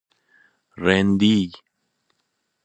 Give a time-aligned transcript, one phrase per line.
[0.81, 1.51] رندی